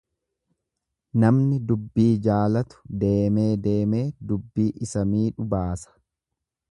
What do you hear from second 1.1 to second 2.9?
Namni dubbii jaalatu